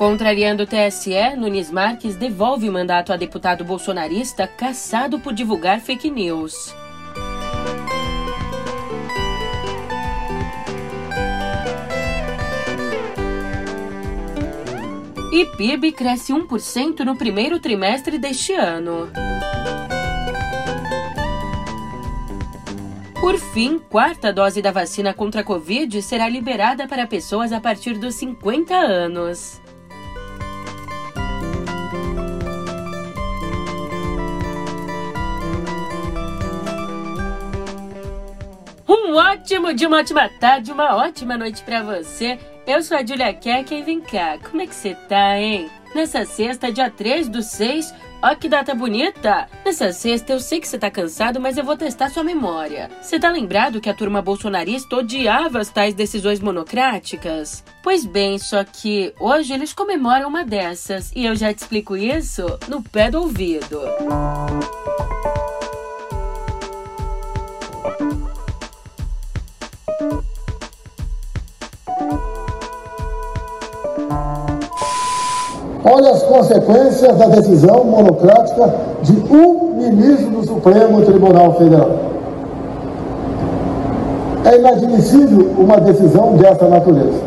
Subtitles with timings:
[0.00, 6.10] Contrariando o TSE, Nunes Marques devolve o mandato a deputado bolsonarista caçado por divulgar fake
[6.10, 6.74] news.
[15.30, 19.10] E PIB cresce 1% no primeiro trimestre deste ano.
[23.20, 27.98] Por fim, quarta dose da vacina contra a Covid será liberada para pessoas a partir
[27.98, 29.60] dos 50 anos.
[39.10, 42.38] Um ótimo dia, uma ótima tarde, uma ótima noite para você.
[42.64, 45.68] Eu sou a Julia Keck e vem cá, como é que você tá, hein?
[45.92, 49.48] Nessa sexta, dia 3 do 6, ó que data bonita!
[49.66, 52.88] Nessa sexta eu sei que você tá cansado, mas eu vou testar sua memória.
[53.02, 57.64] Você tá lembrado que a turma bolsonarista odiava as tais decisões monocráticas?
[57.82, 62.46] Pois bem, só que hoje eles comemoram uma dessas, e eu já te explico isso
[62.68, 63.80] no pé do ouvido.
[64.02, 65.29] Música
[75.84, 82.10] Olha as consequências da decisão monocrática de um ministro do Supremo Tribunal Federal.
[84.44, 87.22] É inadmissível uma decisão dessa natureza.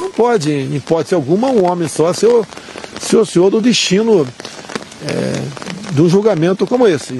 [0.00, 2.44] Não pode, em hipótese alguma, um homem só ser o,
[3.00, 4.26] ser o senhor do destino
[5.06, 7.18] é, de um julgamento como esse.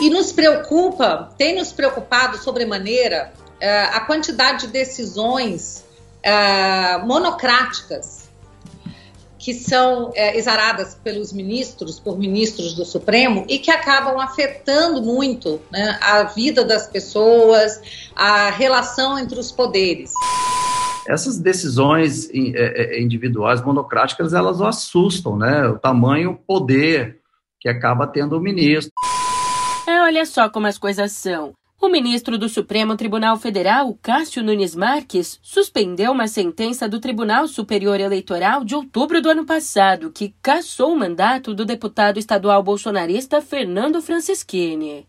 [0.00, 5.84] E nos preocupa, tem nos preocupado sobremaneira é, a quantidade de decisões
[6.24, 8.21] é, monocráticas
[9.42, 15.60] que são é, exaradas pelos ministros, por ministros do Supremo, e que acabam afetando muito
[15.68, 17.82] né, a vida das pessoas,
[18.14, 20.12] a relação entre os poderes.
[21.08, 25.66] Essas decisões é, é, individuais monocráticas, elas assustam, né?
[25.66, 27.18] O tamanho, poder
[27.60, 28.92] que acaba tendo o ministro.
[29.88, 31.52] É, olha só como as coisas são.
[31.84, 37.98] O ministro do Supremo Tribunal Federal, Cássio Nunes Marques, suspendeu uma sentença do Tribunal Superior
[37.98, 44.00] Eleitoral de outubro do ano passado, que cassou o mandato do deputado estadual bolsonarista Fernando
[44.00, 45.08] Francischini.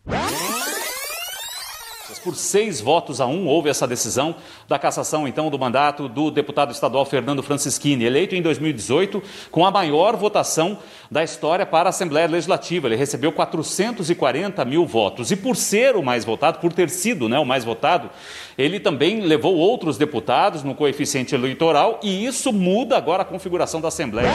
[2.20, 4.36] Por seis votos a um, houve essa decisão
[4.68, 9.72] da cassação, então, do mandato do deputado estadual Fernando Francischini, eleito em 2018 com a
[9.72, 10.78] maior votação
[11.10, 12.88] da história para a Assembleia Legislativa.
[12.88, 15.32] Ele recebeu 440 mil votos.
[15.32, 18.10] E por ser o mais votado, por ter sido né, o mais votado,
[18.58, 23.88] ele também levou outros deputados no coeficiente eleitoral e isso muda agora a configuração da
[23.90, 24.32] Assembleia.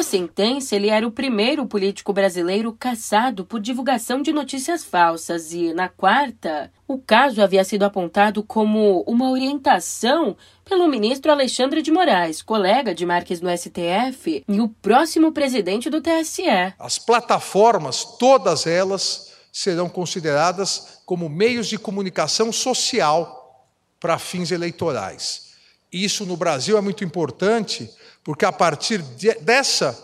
[0.00, 5.74] A sentença, ele era o primeiro político brasileiro caçado por divulgação de notícias falsas e,
[5.74, 12.40] na quarta, o caso havia sido apontado como uma orientação pelo ministro Alexandre de Moraes,
[12.40, 16.72] colega de Marques no STF e o próximo presidente do TSE.
[16.78, 23.68] As plataformas, todas elas, serão consideradas como meios de comunicação social
[24.00, 25.50] para fins eleitorais.
[25.92, 27.90] Isso no Brasil é muito importante
[28.22, 29.98] porque a partir de, dessa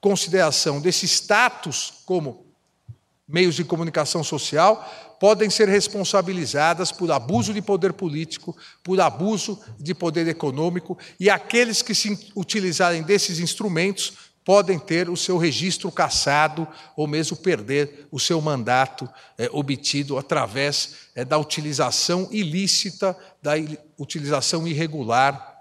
[0.00, 2.46] consideração, desse status como
[3.26, 9.94] meios de comunicação social, podem ser responsabilizadas por abuso de poder político, por abuso de
[9.94, 16.66] poder econômico, e aqueles que se utilizarem desses instrumentos podem ter o seu registro cassado
[16.96, 19.08] ou mesmo perder o seu mandato
[19.38, 23.52] é, obtido através é, da utilização ilícita, da
[23.96, 25.56] utilização irregular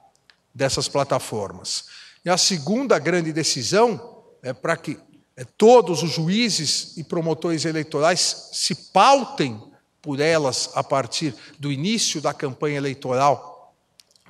[0.54, 1.86] dessas plataformas.
[2.24, 4.98] E a segunda grande decisão é para que
[5.36, 9.62] é, todos os juízes e promotores eleitorais se pautem
[10.02, 13.76] por elas a partir do início da campanha eleitoral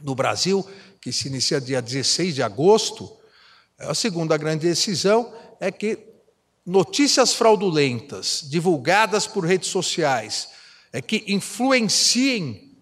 [0.01, 0.65] no Brasil,
[0.99, 3.11] que se inicia dia 16 de agosto.
[3.79, 5.99] A segunda grande decisão é que
[6.65, 10.49] notícias fraudulentas divulgadas por redes sociais
[10.93, 12.77] é que influenciem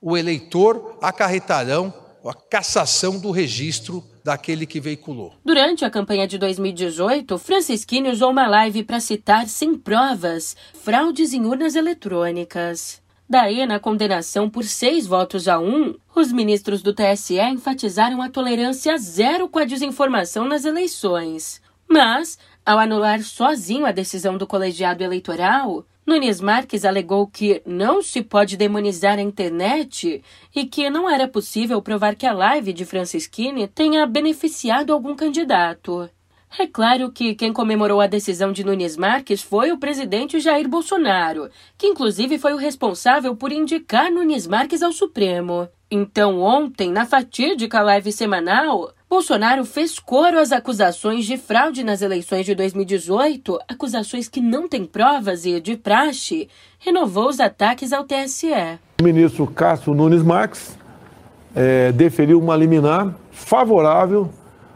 [0.00, 1.94] o eleitor acarretarão
[2.28, 5.34] a cassação do registro daquele que veiculou.
[5.44, 11.46] Durante a campanha de 2018, Francisquini usou uma live para citar sem provas fraudes em
[11.46, 13.00] urnas eletrônicas.
[13.28, 18.98] Daí, na condenação por seis votos a um, os ministros do TSE enfatizaram a tolerância
[18.98, 21.62] zero com a desinformação nas eleições.
[21.88, 28.20] Mas, ao anular sozinho a decisão do colegiado eleitoral, Nunes Marques alegou que não se
[28.20, 33.68] pode demonizar a internet e que não era possível provar que a live de Francisquini
[33.68, 36.10] tenha beneficiado algum candidato.
[36.58, 41.48] É claro que quem comemorou a decisão de Nunes Marques foi o presidente Jair Bolsonaro,
[41.78, 45.68] que inclusive foi o responsável por indicar Nunes Marques ao Supremo.
[45.88, 52.46] Então, ontem, na fatídica live semanal, Bolsonaro fez coro às acusações de fraude nas eleições
[52.46, 56.48] de 2018, acusações que não têm provas e, de praxe,
[56.78, 58.78] renovou os ataques ao TSE.
[59.00, 60.78] O ministro Cássio Nunes Marques
[61.56, 64.30] é, deferiu uma liminar favorável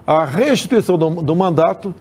[0.05, 1.95] à restituição do, do mandato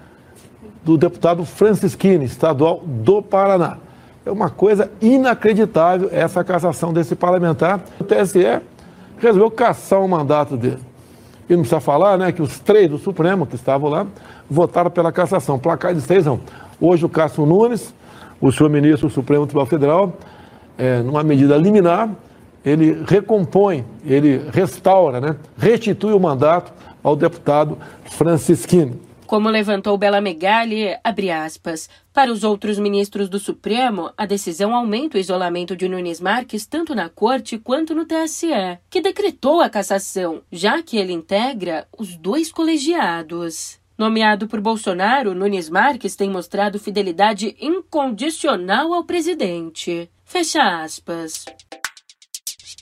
[0.84, 3.78] do deputado Francisquini, estadual do Paraná.
[4.26, 7.80] É uma coisa inacreditável essa cassação desse parlamentar.
[8.00, 8.60] O TSE
[9.20, 10.93] resolveu caçar o mandato dele.
[11.50, 14.08] E não precisa falar né, que os três do Supremo que estavam lá
[14.50, 15.60] votaram pela cassação.
[15.60, 16.40] Placar de seis não.
[16.80, 17.94] Hoje o Cássio Nunes,
[18.40, 20.14] o senhor ministro do Supremo Tribunal Federal,
[20.78, 22.10] é, numa medida liminar,
[22.66, 26.72] ele recompõe, ele restaura, né, restitui o mandato
[27.04, 29.00] ao deputado Francisquini.
[29.34, 35.18] Como levantou Bela Megali, abre aspas, para os outros ministros do Supremo, a decisão aumenta
[35.18, 40.44] o isolamento de Nunes Marques tanto na Corte quanto no TSE, que decretou a cassação,
[40.52, 43.80] já que ele integra os dois colegiados.
[43.98, 50.12] Nomeado por Bolsonaro, Nunes Marques tem mostrado fidelidade incondicional ao presidente.
[50.24, 51.46] Fecha aspas.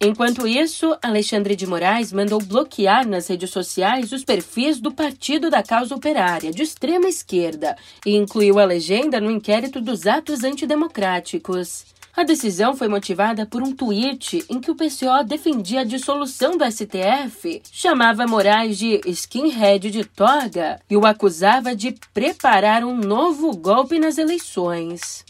[0.03, 5.61] Enquanto isso, Alexandre de Moraes mandou bloquear nas redes sociais os perfis do Partido da
[5.61, 11.85] Causa Operária, de extrema esquerda, e incluiu a legenda no inquérito dos atos antidemocráticos.
[12.17, 16.65] A decisão foi motivada por um tweet em que o PCO defendia a dissolução do
[16.65, 23.99] STF, chamava Moraes de skinhead de toga e o acusava de preparar um novo golpe
[23.99, 25.23] nas eleições.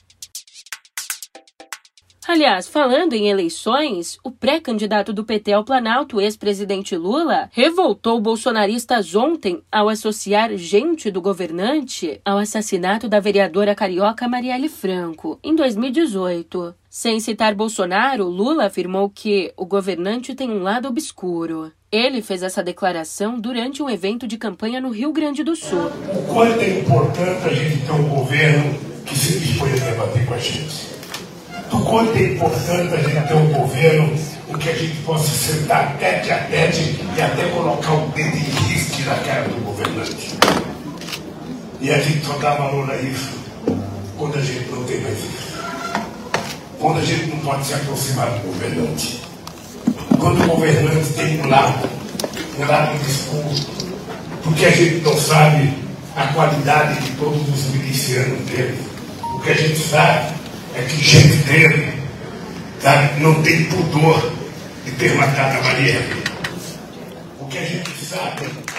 [2.28, 9.64] Aliás, falando em eleições, o pré-candidato do PT ao Planalto, ex-presidente Lula, revoltou bolsonaristas ontem
[9.72, 16.76] ao associar gente do governante ao assassinato da vereadora carioca Marielle Franco, em 2018.
[16.88, 21.72] Sem citar Bolsonaro, Lula afirmou que o governante tem um lado obscuro.
[21.92, 25.88] Ele fez essa declaração durante um evento de campanha no Rio Grande do Sul.
[25.88, 30.34] O quanto é importante a gente ter um governo que se dispõe a debater com
[30.36, 31.01] a gente
[31.82, 34.14] do quanto é importante a gente ter um governo
[34.50, 38.70] em que a gente possa sentar tete a tete e até colocar um dedo em
[38.70, 40.38] risco na cara do governante.
[41.80, 43.32] E a gente só dá valor a isso
[44.18, 45.52] quando a gente não tem mais isso.
[46.80, 49.22] Quando a gente não pode se aproximar do governante.
[50.20, 51.90] Quando o governante tem um lado,
[52.60, 53.68] um lado discurso,
[54.44, 55.74] porque a gente não sabe
[56.16, 58.78] a qualidade de todos os milicianos dele.
[59.36, 60.31] O que a gente sabe
[60.76, 61.94] é que gente dele
[62.82, 64.32] tá, não tem pudor
[64.86, 66.00] de ter matado a Maria.
[67.40, 68.72] O que a gente sabe é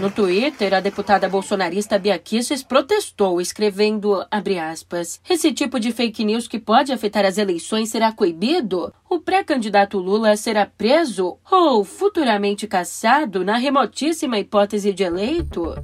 [0.00, 6.48] No Twitter, a deputada bolsonarista Bia Kicis protestou, escrevendo, aspas, esse tipo de fake news
[6.48, 8.92] que pode afetar as eleições será coibido?
[9.08, 15.74] O pré-candidato Lula será preso ou futuramente caçado na remotíssima hipótese de eleito?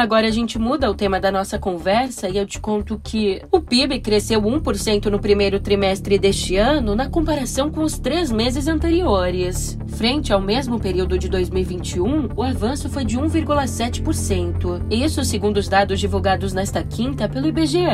[0.00, 3.60] Agora a gente muda o tema da nossa conversa e eu te conto que o
[3.60, 9.78] PIB cresceu 1% no primeiro trimestre deste ano na comparação com os três meses anteriores.
[9.88, 14.86] Frente ao mesmo período de 2021, o avanço foi de 1,7%.
[14.90, 17.84] Isso segundo os dados divulgados nesta quinta pelo IBGE.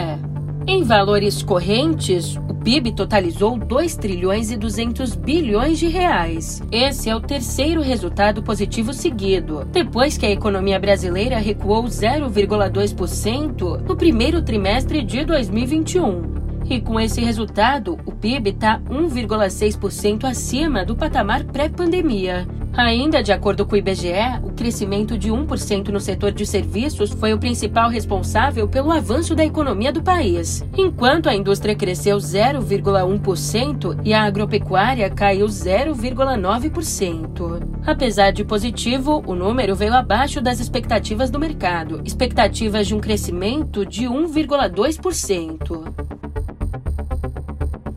[0.65, 6.61] Em valores correntes, PIB totalizou 2 trilhões e 200 bilhões de reais.
[6.73, 13.97] Esse é o terceiro resultado positivo seguido, depois que a economia brasileira recuou 0,2% no
[13.97, 16.35] primeiro trimestre de 2021.
[16.69, 22.49] E com esse resultado, o PIB está 1,6% acima do patamar pré-pandemia.
[22.77, 27.33] Ainda de acordo com o IBGE, o crescimento de 1% no setor de serviços foi
[27.33, 34.13] o principal responsável pelo avanço da economia do país, enquanto a indústria cresceu 0,1% e
[34.13, 37.63] a agropecuária caiu 0,9%.
[37.87, 43.87] Apesar de positivo, o número veio abaixo das expectativas do mercado, expectativas de um crescimento
[43.87, 46.26] de 1,2%.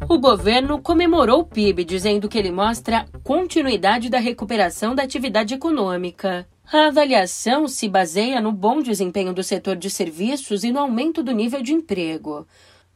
[0.09, 6.47] O governo comemorou o PIB, dizendo que ele mostra continuidade da recuperação da atividade econômica.
[6.73, 11.31] A avaliação se baseia no bom desempenho do setor de serviços e no aumento do
[11.31, 12.47] nível de emprego.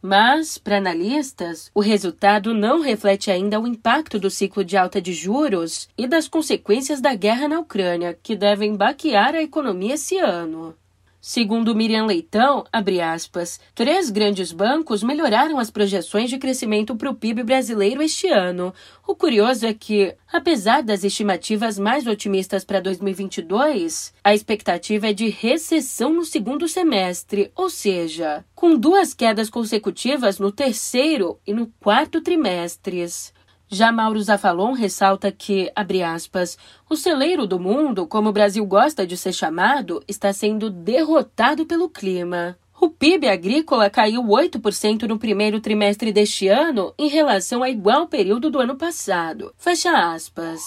[0.02, 5.14] Mas, para analistas, o resultado não reflete ainda o impacto do ciclo de alta de
[5.14, 10.74] juros e das consequências da guerra na Ucrânia, que devem baquear a economia esse ano.
[11.26, 12.66] Segundo Miriam Leitão,
[13.02, 18.74] aspas, três grandes bancos melhoraram as projeções de crescimento para o PIB brasileiro este ano.
[19.08, 25.30] O curioso é que, apesar das estimativas mais otimistas para 2022, a expectativa é de
[25.30, 32.20] recessão no segundo semestre, ou seja, com duas quedas consecutivas no terceiro e no quarto
[32.20, 33.32] trimestres.
[33.74, 39.06] Já Mauro Zafalon ressalta que, abre aspas, o celeiro do mundo, como o Brasil gosta
[39.06, 42.56] de ser chamado, está sendo derrotado pelo clima.
[42.80, 48.52] O PIB agrícola caiu 8% no primeiro trimestre deste ano em relação ao igual período
[48.52, 49.52] do ano passado.
[49.58, 50.62] Fecha aspas.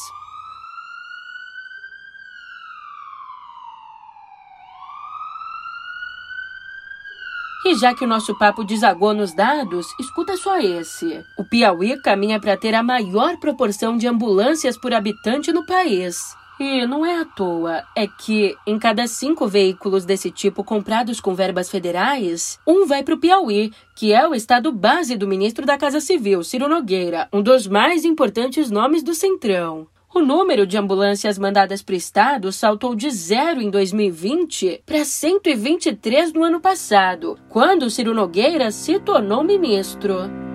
[7.66, 11.20] E já que o nosso papo desagou nos dados, escuta só esse.
[11.36, 16.32] O Piauí caminha para ter a maior proporção de ambulâncias por habitante no país.
[16.60, 21.34] E não é à toa, é que em cada cinco veículos desse tipo comprados com
[21.34, 25.76] verbas federais, um vai para o Piauí, que é o estado base do ministro da
[25.76, 29.88] Casa Civil, Ciro Nogueira, um dos mais importantes nomes do Centrão.
[30.16, 36.32] O número de ambulâncias mandadas para o estado saltou de zero em 2020 para 123
[36.32, 40.45] no ano passado, quando Ciro Nogueira se tornou ministro.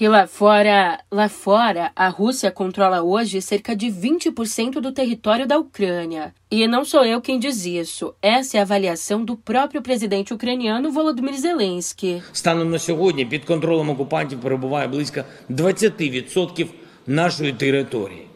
[0.00, 5.58] E lá fora, lá fora, a Rússia controla hoje cerca de 20% do território da
[5.58, 6.34] Ucrânia.
[6.50, 8.14] E não sou eu quem diz isso.
[8.22, 12.22] Essa é a avaliação do próprio presidente ucraniano Volodymyr Zelensky.
[12.32, 16.66] Станом на сьогодні під контролем окупантів перебуває близько 20%
[17.06, 18.26] нашої території.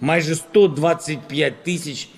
[0.00, 2.08] Майже 125 тисяч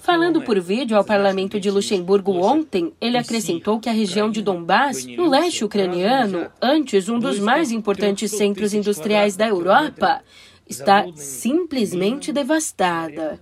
[0.00, 5.04] Falando por vídeo ao parlamento de Luxemburgo ontem, ele acrescentou que a região de Donbass,
[5.04, 10.22] no leste ucraniano, antes um dos mais importantes centros industriais da Europa,
[10.68, 13.40] está simplesmente devastada.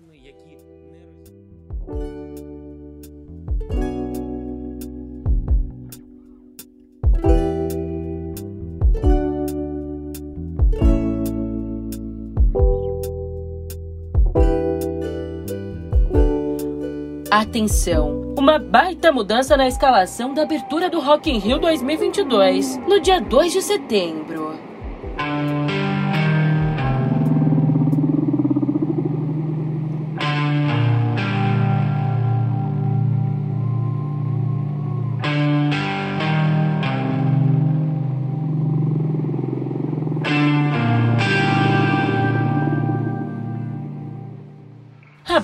[17.36, 18.32] Atenção!
[18.38, 23.52] Uma baita mudança na escalação da abertura do Rock in Rio 2022, no dia 2
[23.52, 24.56] de setembro.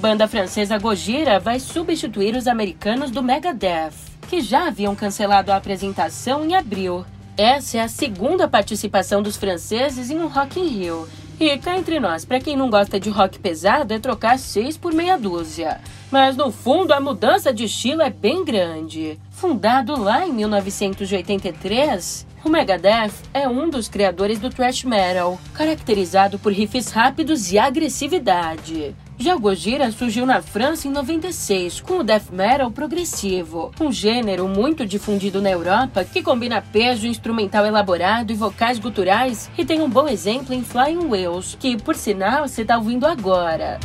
[0.01, 3.93] Banda francesa Gojira vai substituir os americanos do Megadeth,
[4.31, 7.05] que já haviam cancelado a apresentação em abril.
[7.37, 11.07] Essa é a segunda participação dos franceses em um Rock in Rio.
[11.39, 14.95] E cá entre nós, para quem não gosta de rock pesado, é trocar seis por
[14.95, 15.79] meia dúzia.
[16.11, 19.19] Mas no fundo, a mudança de estilo é bem grande.
[19.31, 26.53] Fundado lá em 1983, o Megadeth é um dos criadores do thrash metal, caracterizado por
[26.53, 28.95] riffs rápidos e agressividade.
[29.21, 34.87] Já Gojira surgiu na França em 96 com o death metal progressivo, um gênero muito
[34.87, 40.09] difundido na Europa que combina peso instrumental elaborado e vocais guturais e tem um bom
[40.09, 43.79] exemplo em Flying Wheels, que por sinal você está ouvindo agora.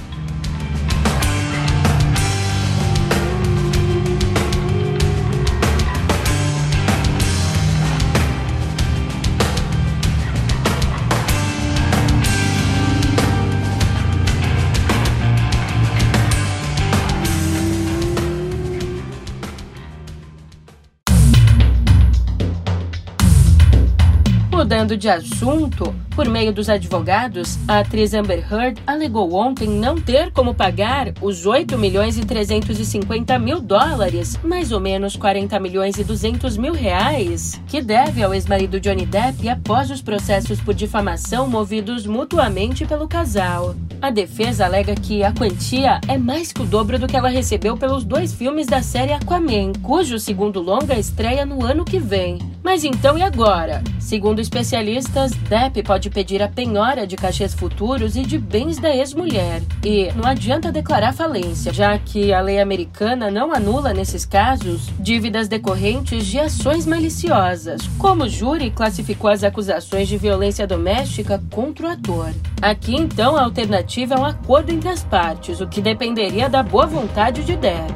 [24.86, 30.32] Mudando de assunto, por meio dos advogados, a atriz Amber Heard alegou ontem não ter
[30.32, 36.04] como pagar os 8 milhões e 350 mil dólares, mais ou menos 40 milhões e
[36.04, 42.06] 200 mil reais, que deve ao ex-marido Johnny Depp após os processos por difamação movidos
[42.06, 43.74] mutuamente pelo casal.
[44.02, 47.76] A defesa alega que a quantia é mais que o dobro do que ela recebeu
[47.76, 52.40] pelos dois filmes da série Aquaman, cujo segundo longa estreia no ano que vem.
[52.64, 53.84] Mas então e agora?
[54.00, 59.62] Segundo especialistas, Depp pode pedir a penhora de cachês futuros e de bens da ex-mulher.
[59.84, 65.48] E não adianta declarar falência, já que a lei americana não anula, nesses casos, dívidas
[65.48, 71.92] decorrentes de ações maliciosas, como o júri classificou as acusações de violência doméstica contra o
[71.92, 72.34] ator.
[72.62, 76.86] Aqui, então, a alternativa é um acordo entre as partes, o que dependeria da boa
[76.86, 77.94] vontade de Depp.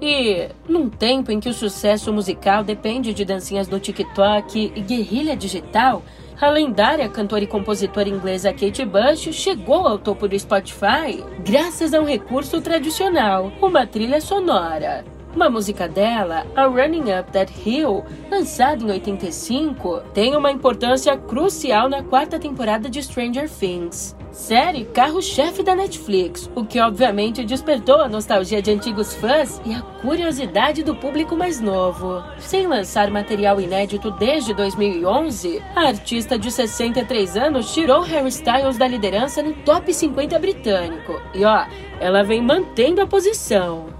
[0.00, 5.34] E, num tempo em que o sucesso musical depende de dancinhas no TikTok e guerrilha
[5.34, 6.02] digital,
[6.40, 12.00] a lendária cantora e compositora inglesa Kate Bush chegou ao topo do Spotify graças a
[12.00, 15.04] um recurso tradicional, uma trilha sonora.
[15.34, 21.88] Uma música dela, a Running Up That Hill, lançada em 85, tem uma importância crucial
[21.88, 24.16] na quarta temporada de Stranger Things.
[24.30, 29.80] Série carro-chefe da Netflix, o que obviamente despertou a nostalgia de antigos fãs e a
[29.80, 32.22] curiosidade do público mais novo.
[32.38, 38.86] Sem lançar material inédito desde 2011, a artista de 63 anos tirou Harry Styles da
[38.86, 41.20] liderança no top 50 britânico.
[41.34, 41.66] E ó,
[41.98, 43.97] ela vem mantendo a posição.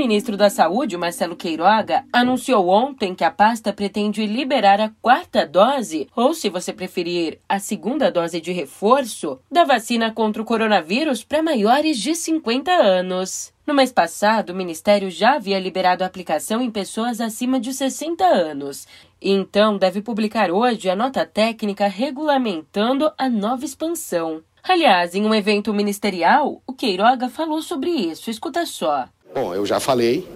[0.00, 6.08] Ministro da Saúde, Marcelo Queiroga, anunciou ontem que a pasta pretende liberar a quarta dose,
[6.16, 11.42] ou se você preferir, a segunda dose de reforço, da vacina contra o coronavírus para
[11.42, 13.52] maiores de 50 anos.
[13.66, 18.24] No mês passado, o Ministério já havia liberado a aplicação em pessoas acima de 60
[18.24, 18.88] anos.
[19.20, 24.42] Então deve publicar hoje a nota técnica regulamentando a nova expansão.
[24.62, 28.30] Aliás, em um evento ministerial, o Queiroga falou sobre isso.
[28.30, 29.08] Escuta só.
[29.32, 30.26] Bom, eu já falei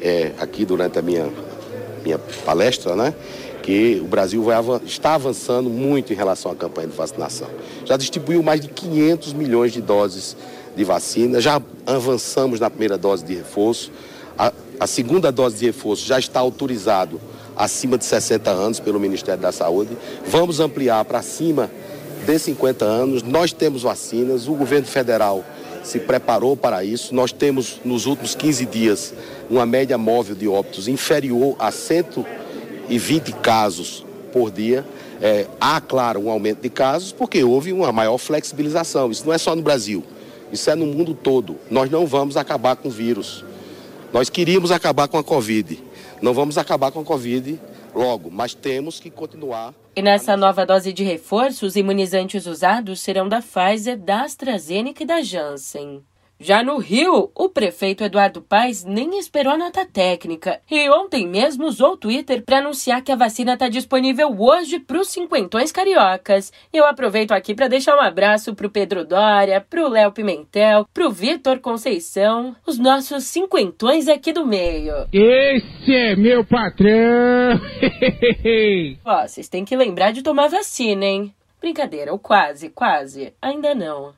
[0.00, 1.28] é, aqui durante a minha,
[2.04, 3.12] minha palestra, né?
[3.60, 7.48] Que o Brasil vai, está avançando muito em relação à campanha de vacinação.
[7.84, 10.36] Já distribuiu mais de 500 milhões de doses
[10.76, 13.90] de vacina, já avançamos na primeira dose de reforço.
[14.38, 17.20] A, a segunda dose de reforço já está autorizado
[17.56, 19.98] acima de 60 anos pelo Ministério da Saúde.
[20.24, 21.68] Vamos ampliar para cima
[22.24, 23.24] de 50 anos.
[23.24, 25.44] Nós temos vacinas, o governo federal
[25.86, 27.14] se preparou para isso.
[27.14, 29.14] Nós temos, nos últimos 15 dias,
[29.48, 34.84] uma média móvel de óbitos inferior a 120 casos por dia.
[35.22, 39.12] É, há, claro, um aumento de casos porque houve uma maior flexibilização.
[39.12, 40.02] Isso não é só no Brasil,
[40.52, 41.56] isso é no mundo todo.
[41.70, 43.44] Nós não vamos acabar com o vírus.
[44.12, 45.78] Nós queríamos acabar com a Covid.
[46.22, 47.60] Não vamos acabar com a Covid
[47.94, 49.74] logo, mas temos que continuar.
[49.94, 55.06] E nessa nova dose de reforço, os imunizantes usados serão da Pfizer, da AstraZeneca e
[55.06, 56.02] da Janssen.
[56.38, 61.64] Já no Rio, o prefeito Eduardo Paes nem esperou a nota técnica e ontem mesmo
[61.64, 66.52] usou o Twitter para anunciar que a vacina está disponível hoje para os cinquentões cariocas.
[66.70, 70.86] Eu aproveito aqui para deixar um abraço para o Pedro Dória, para o Léo Pimentel,
[70.92, 74.92] para o Vitor Conceição, os nossos cinquentões aqui do meio.
[75.10, 77.58] Esse é meu patrão!
[79.06, 81.34] Ó, vocês têm que lembrar de tomar vacina, hein?
[81.60, 83.32] Brincadeira, ou quase, quase.
[83.40, 84.12] Ainda não.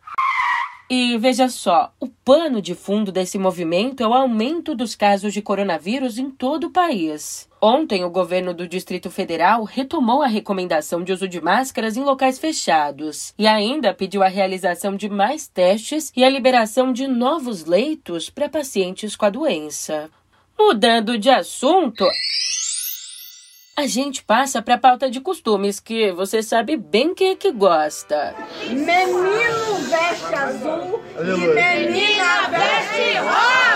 [0.90, 5.42] E veja só, o pano de fundo desse movimento é o aumento dos casos de
[5.42, 7.46] coronavírus em todo o país.
[7.61, 12.38] Ontem, o governo do Distrito Federal retomou a recomendação de uso de máscaras em locais
[12.38, 18.31] fechados e ainda pediu a realização de mais testes e a liberação de novos leitos
[18.31, 20.09] para pacientes com a doença.
[20.59, 22.07] Mudando de assunto
[23.78, 27.52] a gente passa para a pauta de costumes, que você sabe bem quem é que
[27.52, 28.34] gosta.
[28.68, 31.76] Menino veste azul Aleluia.
[31.76, 33.67] e menina veste rosa!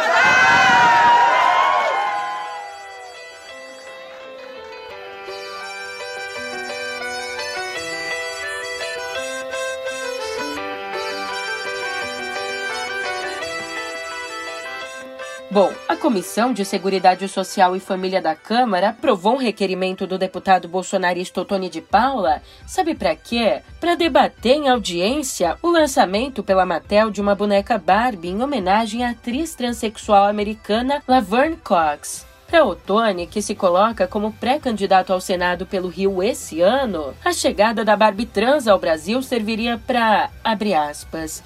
[15.53, 20.67] Bom, a Comissão de Seguridade Social e Família da Câmara aprovou um requerimento do deputado
[20.67, 23.61] bolsonarista Tony de Paula, sabe para quê?
[23.79, 29.11] Para debater em audiência o lançamento pela Mattel de uma boneca Barbie em homenagem à
[29.11, 32.25] atriz transexual americana Laverne Cox.
[32.47, 37.85] Para Otone, que se coloca como pré-candidato ao Senado pelo Rio esse ano, a chegada
[37.85, 41.43] da Barbie trans ao Brasil serviria para, abre aspas,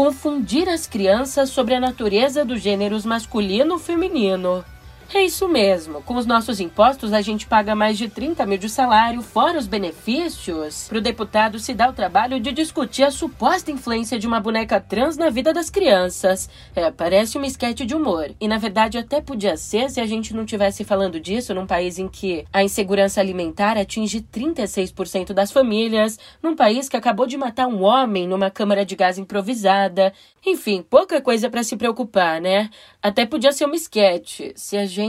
[0.00, 4.64] confundir as crianças sobre a natureza dos gêneros masculino e feminino.
[5.12, 6.00] É isso mesmo.
[6.02, 9.66] Com os nossos impostos, a gente paga mais de 30 mil de salário, fora os
[9.66, 10.86] benefícios.
[10.86, 14.80] Para o deputado se dar o trabalho de discutir a suposta influência de uma boneca
[14.80, 16.48] trans na vida das crianças.
[16.76, 18.30] É, parece uma esquete de humor.
[18.40, 21.98] E na verdade até podia ser se a gente não tivesse falando disso num país
[21.98, 27.66] em que a insegurança alimentar atinge 36% das famílias, num país que acabou de matar
[27.66, 30.12] um homem numa câmara de gás improvisada.
[30.46, 32.70] Enfim, pouca coisa para se preocupar, né?
[33.02, 34.99] Até podia ser uma esquete, se a gente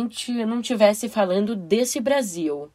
[0.45, 2.69] não tivesse falando desse Brasil.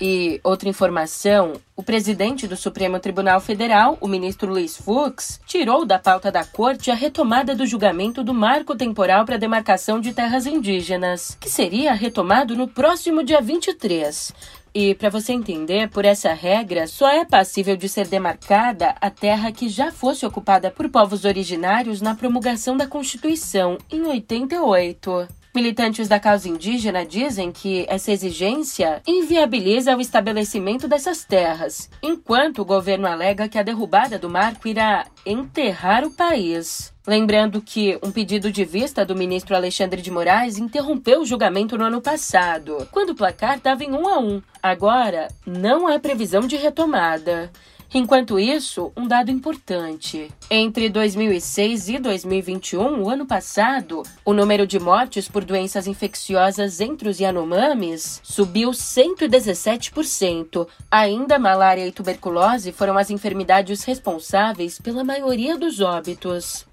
[0.00, 5.98] E outra informação: o presidente do Supremo Tribunal Federal, o ministro Luiz Fux, tirou da
[5.98, 11.36] pauta da corte a retomada do julgamento do marco temporal para demarcação de terras indígenas,
[11.38, 14.32] que seria retomado no próximo dia 23.
[14.74, 19.50] E para você entender, por essa regra, só é passível de ser demarcada a terra
[19.50, 25.28] que já fosse ocupada por povos originários na promulgação da Constituição, em 88.
[25.52, 32.64] Militantes da causa indígena dizem que essa exigência inviabiliza o estabelecimento dessas terras, enquanto o
[32.64, 36.92] governo alega que a derrubada do marco irá enterrar o país.
[37.06, 41.84] Lembrando que um pedido de vista do ministro Alexandre de Moraes interrompeu o julgamento no
[41.84, 44.42] ano passado, quando o placar estava em 1 a 1.
[44.62, 47.50] Agora, não há previsão de retomada.
[47.92, 50.30] Enquanto isso, um dado importante.
[50.48, 57.08] Entre 2006 e 2021, o ano passado, o número de mortes por doenças infecciosas entre
[57.08, 60.68] os Yanomamis subiu 117%.
[60.88, 66.69] Ainda malária e tuberculose foram as enfermidades responsáveis pela maioria dos óbitos.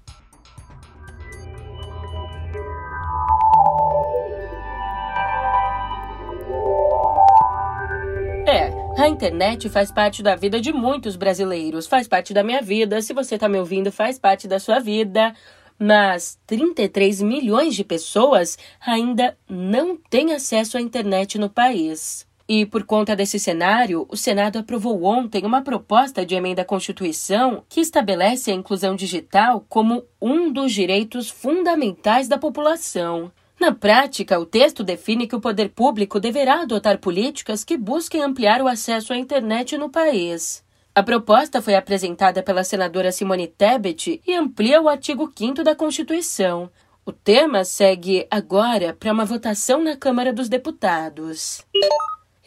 [9.08, 13.00] A internet faz parte da vida de muitos brasileiros, faz parte da minha vida.
[13.00, 15.34] Se você está me ouvindo, faz parte da sua vida.
[15.78, 22.26] Mas 33 milhões de pessoas ainda não têm acesso à internet no país.
[22.46, 27.64] E por conta desse cenário, o Senado aprovou ontem uma proposta de emenda à Constituição
[27.68, 33.32] que estabelece a inclusão digital como um dos direitos fundamentais da população.
[33.60, 38.62] Na prática, o texto define que o poder público deverá adotar políticas que busquem ampliar
[38.62, 40.64] o acesso à internet no país.
[40.94, 46.70] A proposta foi apresentada pela senadora Simone Tebet e amplia o artigo 5 da Constituição.
[47.04, 51.64] O tema segue agora para uma votação na Câmara dos Deputados.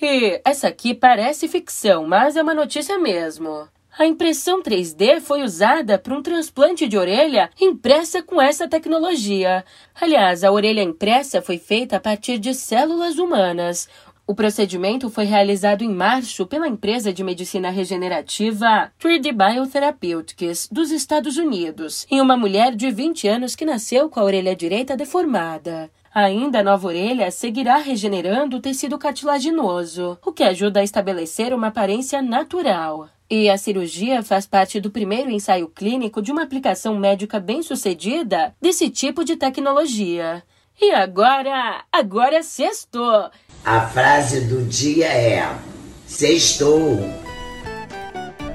[0.02, 3.68] E essa aqui parece ficção, mas é uma notícia mesmo.
[3.98, 9.66] A impressão 3D foi usada para um transplante de orelha impressa com essa tecnologia.
[10.00, 13.90] Aliás, a orelha impressa foi feita a partir de células humanas.
[14.26, 21.36] O procedimento foi realizado em março pela empresa de medicina regenerativa 3D Biotherapeutics dos Estados
[21.36, 25.92] Unidos, em uma mulher de 20 anos que nasceu com a orelha direita deformada.
[26.14, 31.68] Ainda a nova orelha seguirá regenerando o tecido cartilaginoso, o que ajuda a estabelecer uma
[31.68, 33.10] aparência natural.
[33.32, 38.90] E a cirurgia faz parte do primeiro ensaio clínico de uma aplicação médica bem-sucedida desse
[38.90, 40.44] tipo de tecnologia.
[40.82, 43.32] E agora, agora é sextou.
[43.64, 45.50] A frase do dia é:
[46.06, 47.00] sextou.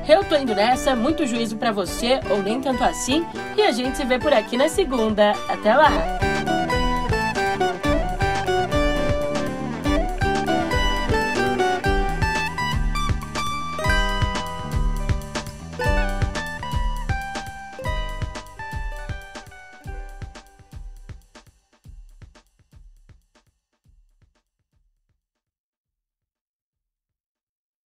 [0.07, 3.25] Eu tô indo nessa, muito juízo para você, ou nem tanto assim,
[3.57, 5.31] e a gente se vê por aqui na segunda.
[5.49, 6.26] Até lá!